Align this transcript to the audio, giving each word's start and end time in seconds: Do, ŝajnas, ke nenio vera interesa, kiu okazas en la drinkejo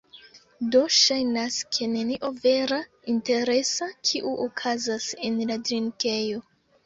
Do, 0.75 0.79
ŝajnas, 0.99 1.57
ke 1.75 1.87
nenio 1.91 2.31
vera 2.45 2.79
interesa, 3.13 3.89
kiu 4.09 4.33
okazas 4.47 5.07
en 5.29 5.37
la 5.51 5.59
drinkejo 5.69 6.43